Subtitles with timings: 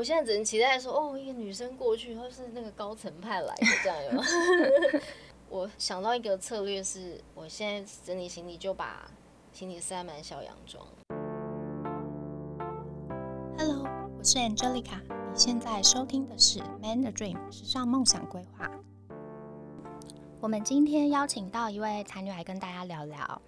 [0.00, 4.24] 我现在只能期待说，哦，一个女生过去，或是那个高层派来的这样有吗？
[5.50, 9.10] 我想到一个策略是，我现在整理行李就把
[9.52, 10.82] 行李塞满小洋装。
[13.58, 13.86] Hello，
[14.16, 18.70] 我是 Angelica，你现在收听的是《Man a Dream》时尚梦想规划。
[20.40, 23.42] 我们今天邀请到一位才女来跟大家聊聊。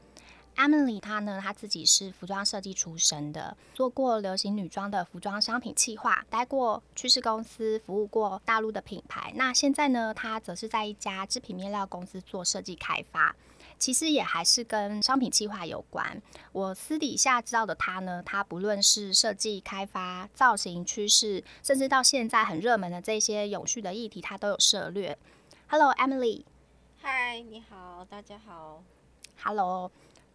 [0.57, 9.33] Emily 她呢，她自己是服装设计出身的，做过流行女装的服装商品企划，待过趋势公司，服务过大陆的品牌。
[9.35, 13.35] 那现在呢，她则是在一家织品面料公司做设计开发，
[13.79, 16.23] 其实也还是跟商品企划有关。
[16.53, 25.19] 我私底下知道的她呢，她不论是设计开发、造型趋势，甚至到现在很热门的这些永续的议题，她都有涉略。
[25.69, 26.45] Hello，Emily。
[27.01, 28.85] 嗨，你好，大家好。
[29.43, 29.91] Hello。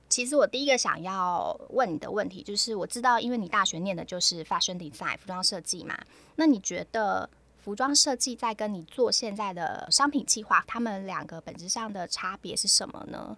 [0.09, 5.97] 其实我第一个想要问你的问题，就是我知道，因为你大学念的就是 fashion design 服装设计嘛，
[6.37, 13.37] 那你觉得服装设计在跟你做现在的商品计划，他们两个本质上的差别是什么呢？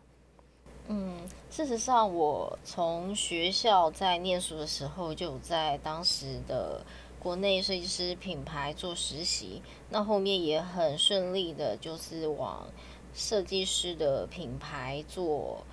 [0.88, 1.18] 嗯，
[1.50, 6.86] 事实上，我从学校在念书的时候，就在当时的
[7.20, 12.68] 国内设计师品牌做实习，那后面也很顺利的，就是往
[13.16, 15.66] 设计师的品牌做。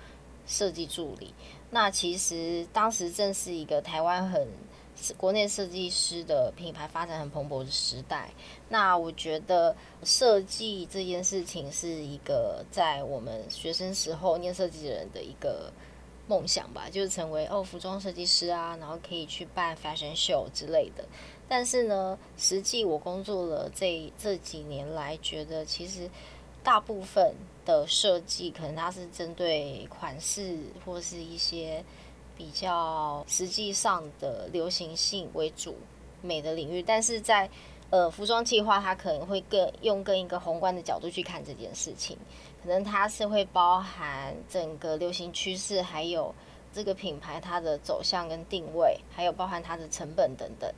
[0.47, 1.33] 设计助理，
[1.69, 4.47] 那其实当时正是一个台湾很
[5.17, 8.31] 国内设计师的品牌发展很蓬勃的时代。
[8.69, 15.71] 那我觉得设计这件事情是一个在我们学生时候念设计人的一个
[16.27, 21.03] 梦想吧，就是成为哦服装设计师啊，然后可以去办 fashion show 之类的。
[21.49, 26.09] 但是呢，实际我工作了这这几年来，觉得其实
[26.63, 27.35] 大部分。
[27.67, 31.83] 的设计可能它是针对款式或是一些
[32.37, 35.75] 比较实际上的流行性为主
[36.21, 37.49] 美的领域，但是在
[37.89, 42.17] 呃服装计划，它可能会更用更一个宏观的角度去看这件事情，
[42.63, 46.33] 可能它是会包含整个流行趋势，还有
[46.71, 50.71] 这个品牌它的走向跟定位，还有包含它的成本等等。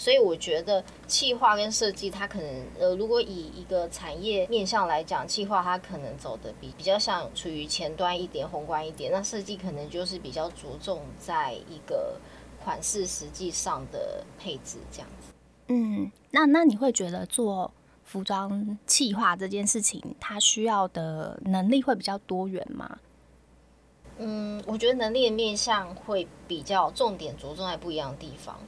[0.00, 12.18] 所以我觉得企划跟设计，它可能呃，如果以一个产业面向来讲，企划它可能走的比比较像处于前端一点、宏观一点，那设计可能就是比较着重在一个
[12.64, 15.34] 款式实际上的配置这样子。
[15.68, 17.70] 嗯，那那你会觉得做
[18.02, 22.98] 服装企划这件事情，它需要的能力会比较多元吗？
[24.22, 28.58] 嗯，我觉得能力的面向会比较重点着重在不一样的地方。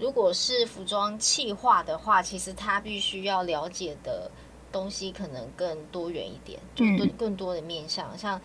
[0.00, 4.30] 如果是服装企划的话，其实他必须要了解的
[4.72, 8.40] 东西可能更多元一点，就更更多的面向，像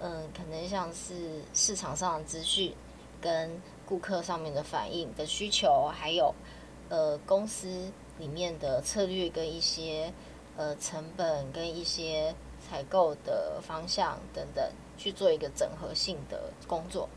[0.00, 2.74] 嗯，可能像是市场上的资讯，
[3.22, 3.50] 跟
[3.86, 6.34] 顾客上面的反应的需求，还有
[6.90, 10.12] 呃公司里面的策略跟一些
[10.56, 17.08] 呃成本跟一些采购的方向等等，去做一个整合性的工作。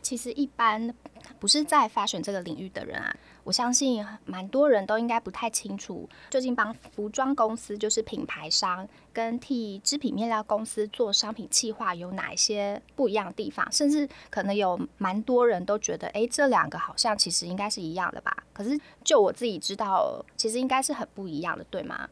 [0.00, 0.94] 其实一般
[1.38, 3.14] 不是在 fashion 这个领域的人啊，
[3.44, 18.36] 我相信蛮多人都应该不太清楚，究竟帮服装公司就是品牌商跟替织品面料公司做商品企划有哪一些不一样的地方，甚至可能有蛮多人都觉得，哎，这两个好像其实应该是一样的吧？
[18.52, 22.08] 可是就我自己知道，其实应该是很不一样的，对吗？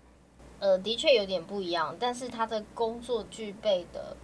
[0.60, 4.16] 呃，的确有点不一样，但是他的工作具备的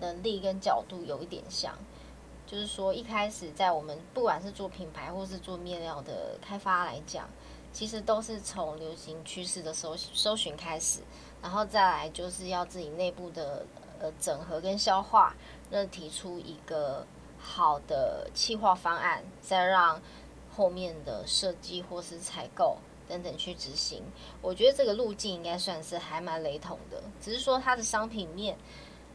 [0.00, 1.76] 能力跟角度有一点像。
[2.46, 7.28] 就是说，一开始在我们不管是做品牌或是做面料的开发来讲，
[7.72, 11.00] 其实都是从流行趋势的搜搜寻开始，
[11.42, 13.64] 然后再来就是要自己内部的
[13.98, 15.34] 呃整合跟消化，
[15.70, 17.06] 那提出一个
[17.38, 20.00] 好的企划方案，再让
[20.54, 22.76] 后面的设计或是采购
[23.08, 24.02] 等等去执行。
[24.42, 28.56] 我觉得这个路径应该算是还蛮雷同的，只是说它的商品面，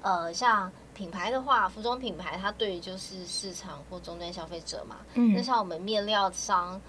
[0.01, 0.71] 呃，像。
[0.99, 4.97] 品牌的话，服装品牌它对于就是市场或终端消费者嘛。
[5.13, 5.33] 嗯。
[5.33, 6.79] 那像我们面料商，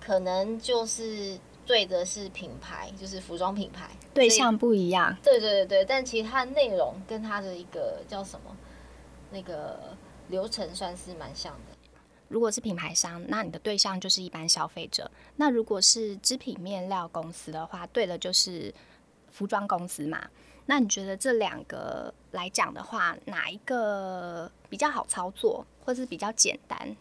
[0.00, 5.14] 可能就是对的是品牌，就是服装品牌对象不一样。
[5.22, 8.56] 对对对对，但其实它的内容跟它的一个叫什么
[9.30, 9.78] 那个
[10.28, 11.76] 流程算是蛮像的。
[12.28, 15.04] 如果是品牌商，那你的对象就是一般消费者；
[15.36, 18.74] 那如果是织品面料公司的话，对的就是
[19.30, 20.26] 服装公司嘛。
[20.70, 26.94] 那你觉得这两个来讲的话，哪一个比较好操作，或是比较简单？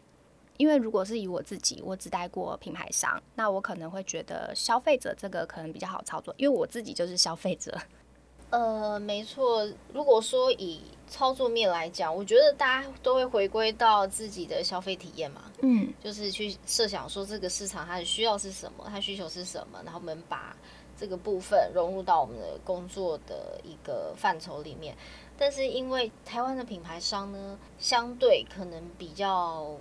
[0.55, 7.77] 因为如果是以我自己，我只带过品牌商，那我可能会觉得消费者这个可能比较好操作，因为我自己就是消费者。
[8.51, 9.69] 呃，没错。
[9.93, 10.79] 如果说以
[11.09, 15.51] 操作面来讲，我觉得大家都会回归到自己的消费体验嘛。
[15.61, 20.55] 嗯，就是去设想说这个市场它的需要是什么，它需求是什么，然后我们把
[20.99, 24.95] 这个部分融入到我们的工作的一个范畴里面。
[25.37, 29.77] 但是因为台湾的品牌商呢，相对可能比较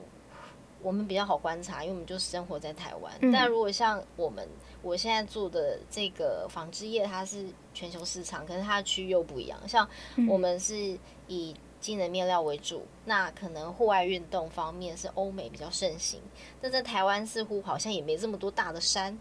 [0.83, 3.13] 我们比较好观察，因为我们就生活在台湾。
[3.21, 3.33] 嗯。
[3.33, 4.47] 但如果像我们
[4.83, 9.59] 我现在做的这个纺织业，它是全球市场，可是它的区域又不一样。
[9.67, 9.89] 像
[10.29, 16.21] 我们是以机能面料为主，那可能户外运动方面是欧美比较盛行。
[16.61, 19.19] 但在台湾似乎好像也没这么多大的山。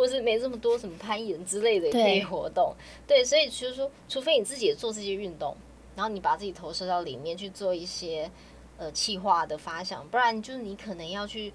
[0.00, 2.74] 或是没这么多什么攀岩之类的也可以活动，
[3.06, 5.54] 对，对，所以其实说，除非你自己也做这些运动，
[5.94, 8.30] 然后你把自己投射到里面去做一些
[8.78, 11.52] 呃企划的发想，不然就是你可能要去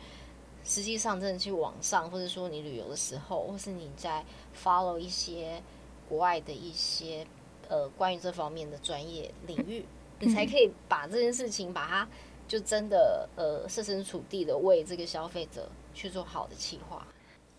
[0.63, 4.23] 实际上真的去网上，或者说你旅游的时候，或是你在
[4.55, 5.59] follow 一些
[6.07, 7.25] 国外的一些
[7.67, 9.83] 呃关于这方面的专业领域，
[10.19, 12.07] 你才可以把这件事情把它
[12.47, 17.07] 就真的呃设身处地的为这个消费者去做好的企划。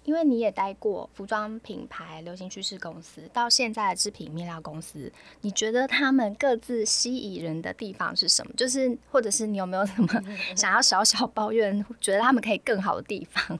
[0.07, 8.53] 因为你也待过服装品牌、流行趋势公司，到现在的织品面料公司，你觉得他们各自吸引人的地方是什么？
[8.57, 10.09] 就是或者是你有没有什么
[10.57, 13.59] 想要小小抱怨，觉得他们可以更好的地方？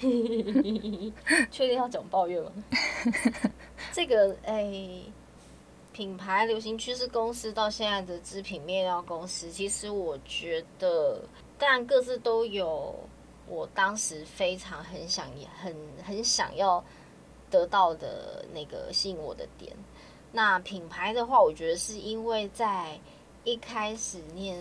[1.50, 2.50] 确定要讲抱怨吗？
[3.92, 5.12] 这个诶、欸，
[5.92, 11.20] 品牌流行趋势公司到现在的织品面料公司，其实我觉得，
[11.58, 12.98] 当然各自都有。
[13.46, 16.82] 我当时非常很想也很很想要
[17.50, 19.74] 得到的那个吸引我的点。
[20.32, 22.98] 那品牌的话，我觉得是因为在
[23.44, 24.58] 一开始念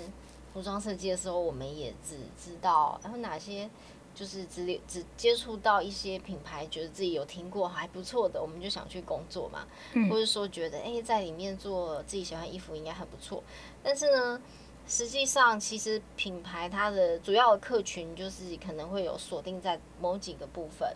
[0.54, 3.70] 服装设计的时候，我们也只知道然后哪些
[4.14, 13.42] 就是只只接触到一些品牌，觉得自己有听过还不错的，我们就想去工作嘛，嗯、或者说觉得哎、在里面做自己喜欢衣服应该很不错。
[13.82, 14.42] 但是呢，
[14.92, 20.94] 实际上，其实品牌它的主要的客群就是可能会有锁定在某几个部分。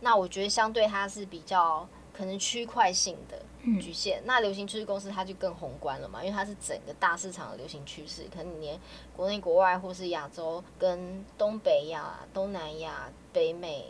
[0.00, 3.38] 那我觉得相对它是比较可能区块性的
[3.82, 4.18] 局限。
[4.20, 8.80] 嗯、那流行趋势公司它就更宏观了嘛，因为它是整个大市场的流行趋势，可能连
[9.14, 13.84] 国内国外或是亚洲跟东北亚、东南亚、北美、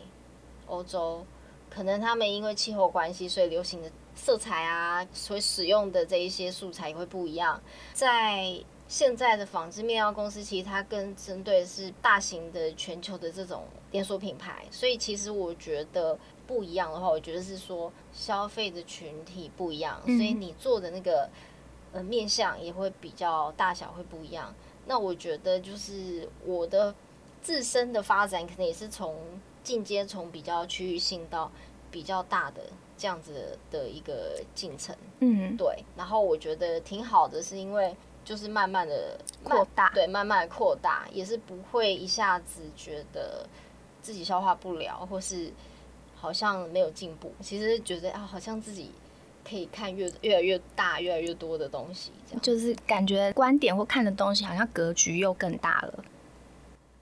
[0.66, 1.24] 欧洲，
[1.70, 7.62] 可能他们因为气候关系，所以流行的色彩啊，所以使用的这一些素材也会不一样，
[7.92, 8.60] 在。
[8.88, 21.28] 现在的纺织面料公司，其实它更针对的是大型的全球的这种连锁品牌，所以其实我觉得不一样的话，我觉得是说消费的群体不一样，所以你做的那个
[21.92, 24.54] 呃面向也会比较大小会不一样。
[24.86, 26.94] 那我觉得就是我的
[27.42, 29.14] 自身的发展，可能也是从
[29.62, 31.52] 进阶从比较区域性到
[31.90, 32.62] 比较大的
[32.96, 34.96] 这样子的一个进程。
[35.20, 35.84] 嗯，对。
[35.94, 37.94] 然后我觉得挺好的，是因为。
[38.28, 43.48] 就是慢慢的扩大，对，慢慢的扩大，也是不会一下子觉得
[44.02, 45.50] 自己消化不了，或是
[46.14, 47.32] 好像没有进步。
[47.40, 48.90] 其实觉得啊，好像自己
[49.48, 56.04] 可以看越越来越大、越来越多的东西，这样就是感觉观点或看的东西好像格局又更大了。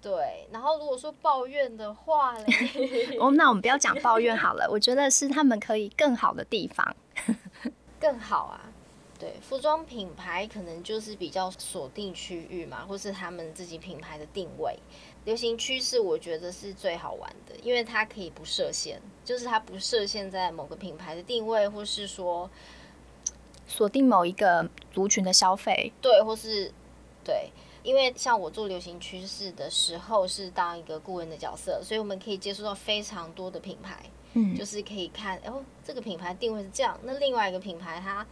[0.00, 2.46] 对，然后如果说抱怨的话嘞，
[3.18, 4.68] 哦，那我们不要讲抱怨好了。
[4.70, 6.94] 我觉得是他们可以更好的地方，
[7.98, 8.60] 更好啊。
[9.18, 14.78] 对，服装品牌可能就是比较锁定区域嘛，或是他们自己品牌的定位。
[15.24, 22.48] 流行趋势我觉得是最好玩的，因为它可以不设限，就是它不设限在某个品牌的定位，或是说
[23.66, 25.90] 锁定某一个族群的消费。
[26.02, 26.70] 对，或是
[27.24, 27.50] 对，
[27.82, 38.26] 因为像我做流行趋势的时候是当一个顾问的角色，所以我们可以接触到非常多的品牌，嗯，就是可以看哦，这个品牌定位是这样，那另外一个品牌它。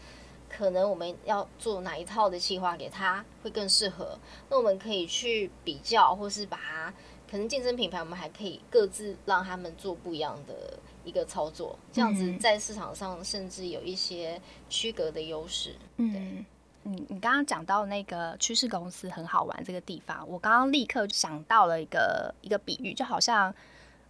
[0.57, 4.17] 可能我们要做哪一套的计划给他会更适合？
[4.49, 6.95] 那我们可以去比较，或是把它
[7.29, 15.75] 可能竞争品牌，我们还可以各自让他们做不一样的一个操作，这样子在市场上甚至有一些区隔的优势。
[15.97, 16.47] 对嗯，
[16.85, 23.53] 你你刚刚讲到那个趋势公司很好玩这个地方，我刚刚立刻想到了一个一个比喻，就好像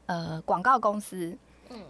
[0.07, 1.39] 呃广告公司。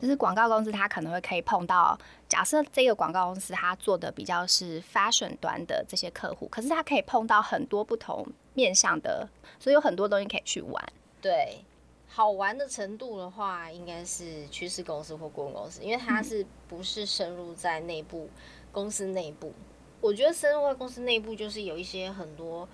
[0.00, 9.28] 就是广告公司，它可能会可以碰到，假设这个广告公司它做的比较是 fashion 端的这些客户，可是它可以碰到很多不同面向的，
[9.58, 10.92] 所以有很多东西可以去玩。
[11.20, 11.64] 对，
[12.08, 18.28] 好玩的程度的话，应该是趋势公司或顾问公司，因为它是不是深入在内部
[18.72, 19.52] 公司内部？
[20.00, 22.66] 我觉得深入在公司内部，就是有一些很多，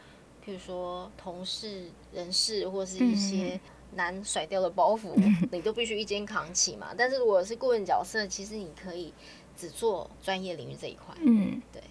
[0.45, 3.61] 譬如说同事、人事或是一些。
[3.95, 5.15] 难甩掉的包袱，
[5.53, 6.89] 你都必须一肩扛起嘛。
[6.97, 9.13] 但是如果是顾问角色，其实你可以
[9.57, 11.15] 只做专业领域这一块。
[11.21, 11.83] 嗯，对。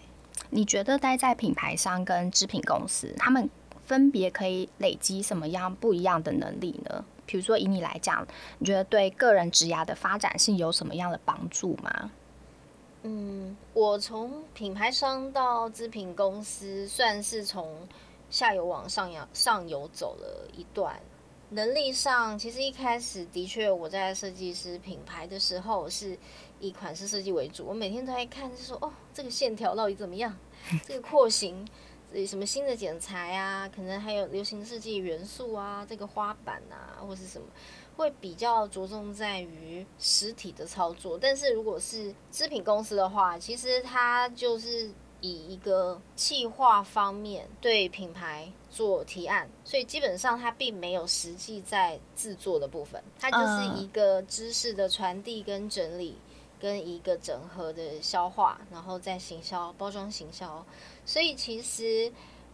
[0.49, 3.49] 你觉得待在品牌商跟织品公司，他们
[3.85, 7.05] 分别可以累积什么样不一样的能力呢？
[7.25, 8.27] 比如说以你来讲，
[8.57, 12.11] 你觉得对个人职涯的发展性有什么样的帮助吗？
[13.03, 17.87] 嗯，我从品牌商到织品公司，算是从
[18.31, 20.99] 下游往上扬上游走了一段。
[21.49, 26.17] 能力上，其实一开始的确我在设计师品牌的时候，是
[26.59, 27.65] 以款式设计为主。
[27.65, 30.37] 我每天都在看，就说哦，这个线条到底怎么样？
[30.85, 31.67] 这个廓形，
[32.27, 33.67] 什么新的剪裁啊？
[33.67, 37.47] 可能还有流行设计元素啊，这个花板啊，或是什么。
[37.97, 44.89] 会比较着重在于实体的操作，但是如果是织品公司的话，其实它就是
[45.19, 56.15] 以一个企划方面对品牌做提案，所以基本上它并没有实际在制作的部分，它就是一个知识的传递跟整理，
[56.59, 60.65] 跟一个整合的消化，然后再行销、包装、行销。
[61.05, 62.11] 所以其实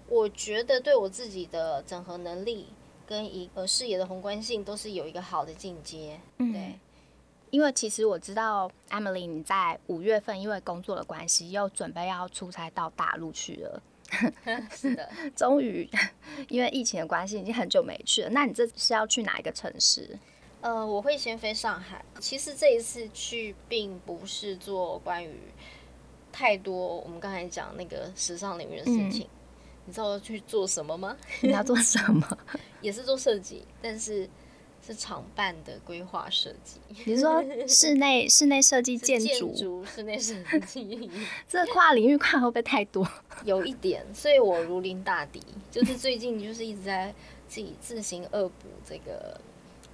[0.08, 2.68] 我觉得对我自己的整合能力。
[3.08, 6.80] 跟一个视野的宏观性都是有一个好的进阶，对、嗯，
[7.52, 13.80] 因为其实我知道 Emily 你在五月份因为工作的关系又准备要出差到大陆去了，
[14.76, 15.90] 是的， 终于
[16.50, 18.30] 因为疫情的关系已经很久没去了。
[18.30, 20.18] 那你这是要去哪一个城市？
[20.62, 22.04] 呃，我会先飞上海。
[22.20, 25.36] 其实这一次去并不是做关于
[26.32, 29.22] 太多我们刚才讲那个时尚领域的事情。
[29.26, 29.30] 嗯
[29.88, 31.16] 你知道要去做什么吗？
[31.42, 32.38] 你要做什么？
[32.82, 34.28] 也是做设计，但是
[34.86, 36.80] 是厂办的规划设计。
[37.06, 41.10] 你说室内 室内设计、建筑、室内设计，
[41.50, 43.08] 这跨领域跨会不会太多？
[43.44, 47.14] 有一点，所以我如临大敌，就是最近就是一直在
[47.48, 49.40] 自己自行恶补这个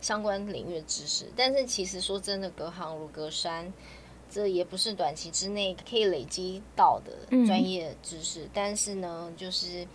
[0.01, 1.25] 相关领域的知识。
[1.35, 3.71] 但是其实说真的，隔行如隔山。
[4.33, 7.11] 这也不是短期之内可以累积到的
[7.45, 9.85] 专业知识，嗯，但是呢，就是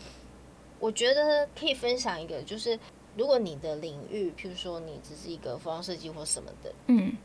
[0.79, 2.79] 我觉得可以分享一个，就是
[3.17, 7.17] 如果你的领域，譬如说你只是一个服装设计或什么的，嗯，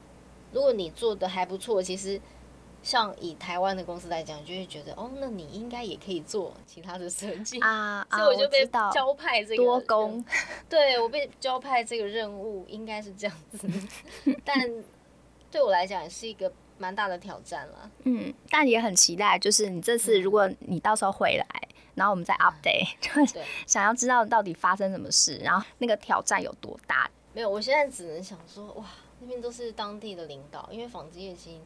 [0.51, 2.19] 如果你做的还不错，其实
[2.81, 7.59] 像以台湾的公司来讲，就会觉得哦，那你应该也可以做其他的设计。
[7.59, 10.23] 啊， 所以我就被交派这个多工，
[10.69, 13.69] 对，我被交派这个任务应该是这样子，
[14.45, 14.57] 但
[15.51, 16.51] 对我来讲也是一个。
[16.77, 21.60] 蛮大的挑战了，嗯，但也很期待，就是你这次如果你到时候回来，嗯、
[21.95, 27.09] 然后我们再 update，就想要知道到底发生什么事，然后那个挑战有多大？
[27.33, 28.85] 没有，我现在只能想说，哇，
[29.19, 31.61] 那边都是当地的领导，因为纺织业已经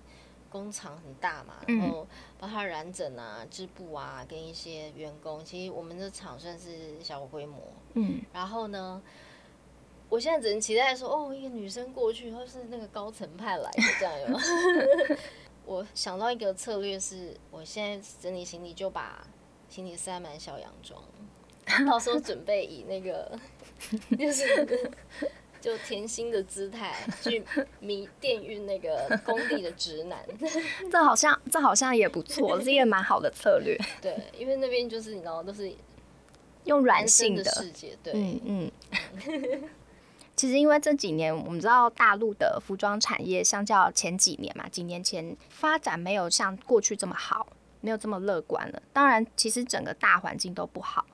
[0.50, 2.08] 工厂很大嘛，然后
[2.40, 7.60] 包括染整啊、织布啊，跟一些员工，其实我们的厂算是小规模，
[7.94, 9.02] 嗯，然后呢？
[10.08, 14.40] 我现在只能期待说，哦，一个女生过去，或是那个高层派来的这样有。
[15.66, 19.26] 我想到一个策略是，我现在整理行李就把
[19.76, 21.04] 行李塞满小洋装，
[21.86, 23.38] 到时候准备以那个
[24.18, 24.96] 就是
[25.60, 27.44] 就甜心的姿态去
[27.82, 30.26] 迷电晕那个工地的直男。
[30.90, 33.78] 这好像这好像也不错，是一个蛮好的策略。
[34.02, 35.70] 对，因为那边就是你知道都是
[36.64, 38.72] 用软性的世界，对，嗯。
[39.28, 39.70] 嗯
[40.38, 47.48] 其实，因为这几年我们知道大陆的服装产业相较前几年嘛，几年前发展没有像过去这么好，
[47.82, 48.82] 没有这么乐观了。
[48.94, 51.06] 当然，其实整个大环境都不好，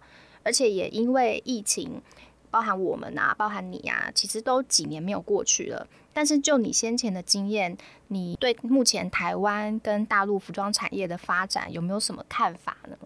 [0.43, 2.01] 而且也因为疫情，
[2.49, 5.87] 包含我们啊，包含你啊，其实都几年没有过去了。
[6.13, 7.77] 但是就你先前的经验，
[8.09, 12.97] 你对目前台湾跟大陆服装产业的发展有没有什么看法呢？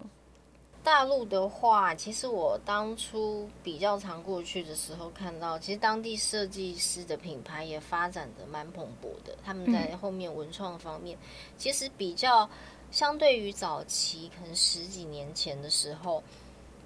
[0.84, 9.36] 大陆的话，其实我当初比较常过去的时候，看到其实当地设计师的品牌也发展的蛮蓬勃的。
[9.44, 11.18] 他们在后面文创方面，
[11.58, 12.48] 其实比较
[12.96, 16.24] 相对于早期，可能十几年前的时候，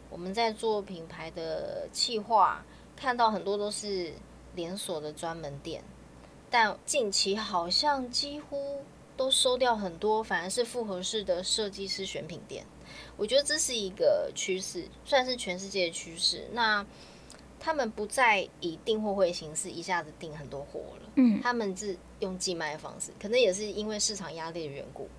[0.10, 4.12] 我们在做品牌的企划，看到很多都是
[4.56, 5.84] 连锁的专门店，
[6.50, 8.82] 但近期好像几乎
[9.16, 12.66] 都收掉很多，反而是复合式的设计师选品店。
[13.16, 16.50] 我觉得这是一个趋势，算是全世界的趋势。
[16.54, 16.84] 那
[17.60, 25.19] 他们不再以订货会形式一下子订很多货了，嗯，他们是用寄卖的方式，可能也是因为市场压力的缘故，哦，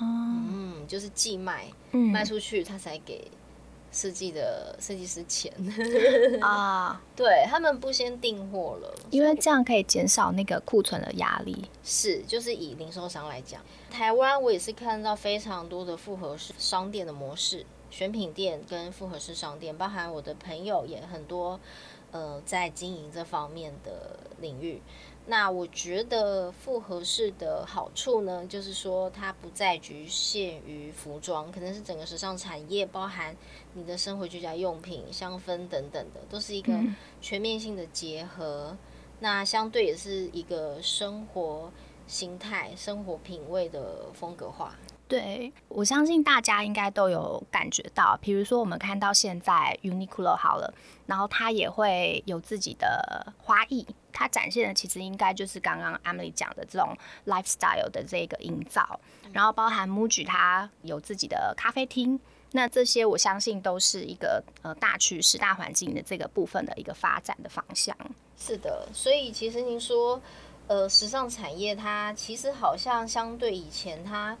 [0.00, 3.30] 嗯，就是寄卖，嗯，卖出去他才给。
[3.92, 5.50] 设计的设计师钱
[6.42, 11.64] 啊， 对，他们不先订货了，因为这样可以减少那个库存的压力。
[11.82, 21.58] 是，就是以零售商来讲，台湾我也是看到非常多的复合式商店的模式，选品店跟复合式商店，包含我的朋友也很多，
[22.10, 24.82] 呃，在经营这方面的领域。
[25.28, 33.36] 那我觉得复合式的好处呢，就是说它不再局限于服装，可能是整个时尚产业，包含
[33.74, 36.72] 你的生活居家用品、香氛等等的，都是一个
[37.20, 38.68] 全面性的结合。
[38.70, 38.78] 嗯、
[39.18, 41.72] 那相对也是一个生活
[42.06, 44.76] 形态、生活品味的风格化。
[45.08, 50.74] 对，我相信大家应该都有感觉到，比如说我们看到现在 Uniqlo 好了，
[51.06, 56.92] 然后它也会有自己的花艺，它展现的其实应该就是刚刚 Emily 讲的这种
[57.24, 58.98] lifestyle 的这个营造，
[59.32, 62.18] 然后包含 Muji 它有自己的咖啡厅，
[62.50, 67.96] 那这些我相信都是一个呃大趋势、大环境的这个部分的一个发展的方向。
[68.36, 70.20] 是的，所以其实您说，
[70.66, 74.36] 呃，时尚产业它其实好像相对以前它。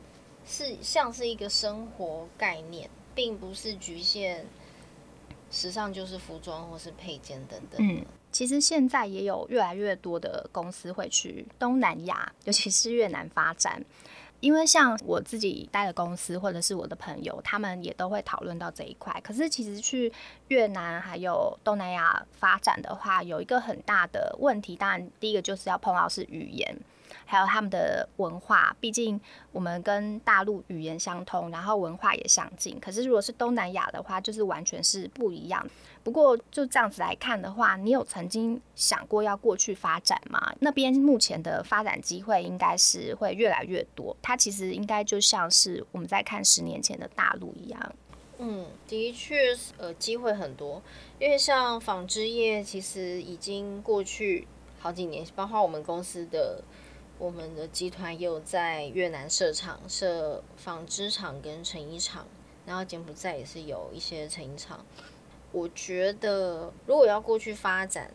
[0.46, 4.46] 是像是一个生活概念，并不是局限
[5.50, 7.78] 时尚就是服装或是配件等等。
[7.80, 13.84] 嗯，其实现在也有越来越多的公司会去东南亚，尤其是越南发展。
[14.40, 19.18] 因为像我自己待的公司，或者是我的朋友，他们也都会讨论到这一块。
[19.24, 20.12] 可是其实去
[20.48, 26.78] 越南还有东南亚发展的话，有一个很大的问题，当然第一个就是要碰到是语言。
[27.26, 32.78] 还有他们的文化，毕竟我们跟大陆语言相通，然后文化也相近。
[32.78, 35.66] 可是如果是东南亚的话，就是完全是不一样。
[36.04, 40.54] 不过就这样子来看的话，你有曾经想过要过去发展吗？
[40.60, 44.16] 那边目前的发展机会应该是会越来越多。
[44.22, 47.92] 它其实应该就像是我们在看十年前的大陆一样。
[48.38, 49.36] 嗯，的确，
[49.78, 50.80] 呃，机会很多。
[51.18, 54.46] 因为像纺织业，其实已经过去
[54.78, 56.62] 好几年，包括我们公司的。
[57.18, 62.26] 我们的集团也有在越南设厂、设纺织厂跟成衣厂，
[62.66, 64.84] 然后柬埔寨也是有一些成衣厂。
[65.52, 68.10] 我觉得如果要过去发展，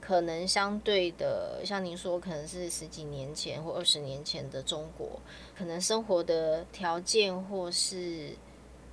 [0.00, 5.20] 可能相对的，像您说，可能是十几年前或二十年前的中国，
[5.56, 8.30] 可能生活的条件或是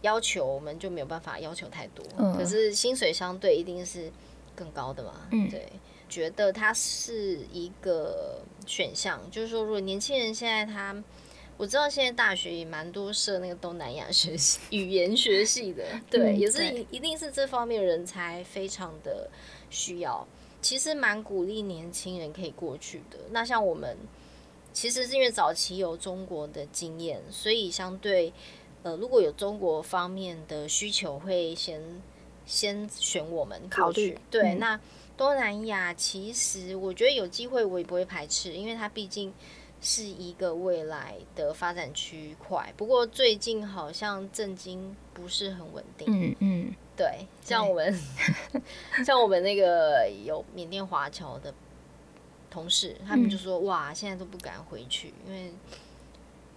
[0.02, 2.06] 要求，我们就没有办法要求太多。
[2.18, 2.38] 嗯。
[2.38, 4.12] 可是薪水相对一定是
[4.56, 5.28] 更高的嘛？
[5.32, 5.68] 嗯，对。
[6.08, 10.96] 觉得它是一个选项，就是说，如果年轻人现在他，
[11.58, 19.28] 我知道现在大学也蛮多设那个东南亚学习语言学系的， 对，也是一一定是这方面人才非常的
[19.72, 20.26] 需要。
[20.62, 23.18] 其实蛮鼓励年轻人可以过去的。
[23.32, 23.98] 那像我们，
[24.72, 28.32] 其实是因为早期有中国的经验，所以相对
[28.84, 31.82] 呃，如果有中国方面的需求，会先
[32.50, 34.18] 先选我们考虑。
[34.30, 34.80] 对，嗯、那。
[35.20, 39.34] 东南亚其实我觉得有机会，我也不会排斥，因为它毕竟
[39.82, 42.74] 是一个未来的发展区块。
[42.78, 46.08] 不过最近好像震惊不是很稳定。
[46.08, 48.00] 嗯嗯，对，像我们
[49.06, 51.54] 像我们那个有缅甸华侨的
[52.50, 55.52] 同事，他们就说：“哇，现在都不敢回去，因为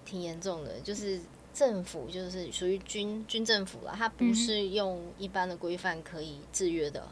[0.04, 1.20] 挺严重的，就是
[1.54, 7.06] 政府就是属于军军政府了，它不是用一般的规范可以制约的。”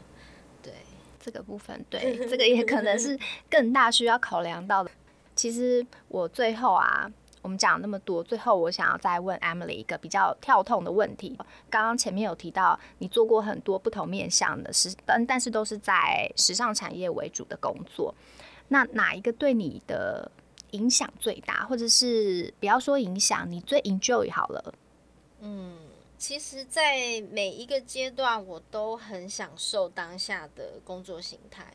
[0.63, 0.73] 对。
[1.23, 3.15] 这个部分，对， 这个也可能是
[3.47, 4.89] 更大需要考量到的。
[5.35, 7.07] 其实我最后啊，
[7.43, 11.37] 我们讲那么多，最后我想要再问 Emily 一个比较跳痛的问题。
[11.69, 18.15] 刚刚前面有提到你做过很多不同面向的时，但但是都是在时尚产业为主的工作。
[18.69, 20.31] 那哪一个对你的
[20.71, 24.73] 影响最大，或者是不要说影响，你最 enjoy 好了？
[25.39, 25.77] 嗯。
[26.17, 31.73] 其实，在每一个阶段，我都很享受当下的工作形态，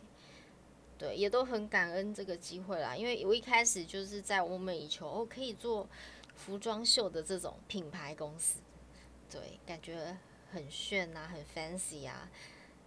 [0.96, 2.94] 对，也都很感恩这个机会啦。
[2.94, 5.88] 因为我一开始就是在梦寐以求，哦，可以做
[6.36, 8.60] 服装秀的这种品牌公司，
[9.28, 10.16] 对，感觉
[10.52, 12.30] 很炫啊，很 fancy 啊。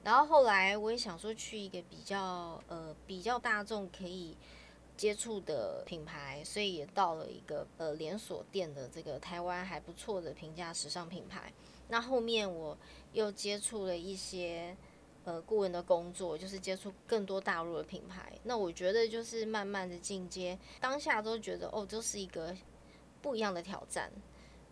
[0.02, 4.38] 然后后来我也想说，去一个比较呃比较大众可以。
[5.00, 11.54] 接触的品牌，所以也到了一个呃连锁店的这个台湾还不错的平价时尚品牌。
[11.88, 12.78] 那后面我
[13.14, 14.76] 又接触了一些
[15.24, 18.38] 呃顾问的工作，就是接触更多大陆的品牌。
[18.44, 22.54] 那我觉得就是慢慢的进阶，当下都觉得哦，这是一个
[23.22, 24.12] 不一样的挑战。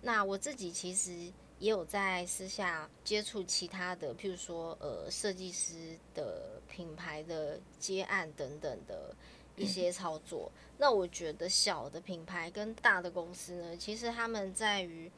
[0.02, 9.16] 那我自己其实也有在私下接触其他的，譬如说呃设计师的品牌的接案等等的。
[9.58, 15.12] 一些操作，那我觉得小的品牌跟大的公司呢，其实他们在于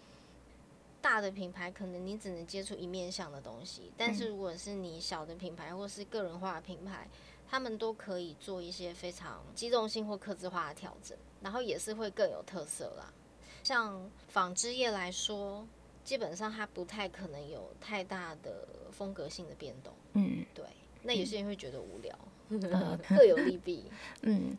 [1.02, 7.08] 大的品牌，可能你只能接触一面向的东西，但是如果是你小的品牌或是个人化的品牌，
[7.50, 13.14] 他们都可以做一些非常机动性或克制化的调整，然后也是会更有特色啦。
[13.64, 15.68] 像纺织业来说，
[16.04, 19.94] 基本上它不太可能有太大的风格性的变动。
[20.14, 20.66] 嗯，对，
[21.04, 22.18] 那有些人会觉得无聊。
[23.10, 23.86] 各有利弊。
[24.24, 24.56] 嗯，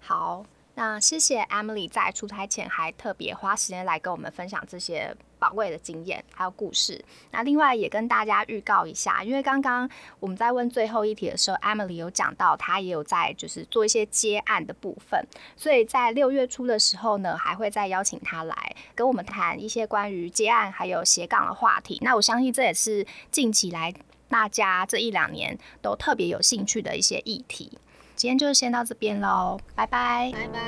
[0.00, 7.02] 好，那谢谢 Emily 在出差前还特别花时间来跟我们分享这些宝贵的经验还有故事。
[7.32, 9.88] 那另外也跟大家预告一下，因为刚刚
[10.20, 15.22] 我们在问最后一题的时候，Emily 有讲到她也有在就是做一些接案的部分，
[15.56, 21.98] 所以在六月初的时候呢，还会再邀请她来跟我们谈一些关于接案还有斜杠的话题。
[22.02, 23.92] 那我相信这也是近期来
[24.30, 27.76] 大家这一两年都特别有兴趣的一些议题。
[28.16, 30.30] 今天就先到这边喽，拜拜。
[30.32, 30.60] 拜拜。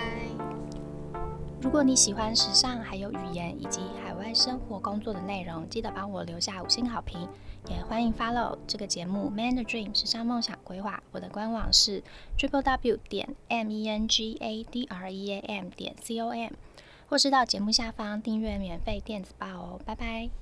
[1.62, 7.28] 如果你喜欢时尚，还有语言以及海外生活工作的内容，记得帮我留下五星好评。
[7.68, 12.02] 也欢迎 follow 这个节目《Man the Dream 时尚梦想规划》，我的官网是
[12.36, 16.18] triple w 点 m e n g a d r e a m 点 c
[16.18, 16.50] o m，
[17.08, 19.80] 或是到节目下方订阅免费电子报哦。
[19.86, 20.41] 拜拜。